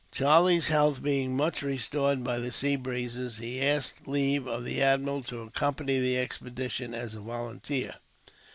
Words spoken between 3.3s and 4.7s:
he asked leave of